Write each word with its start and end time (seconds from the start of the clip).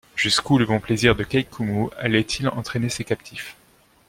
Jusqu’où 0.15 0.57
le 0.57 0.65
bon 0.65 0.79
plaisir 0.79 1.15
de 1.15 1.23
Kai-Koumou 1.23 1.91
allait-il 1.99 2.49
entraîner 2.49 2.89
ses 2.89 3.03
captifs? 3.03 3.55